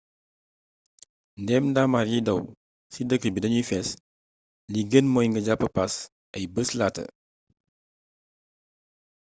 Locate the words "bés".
6.55-6.69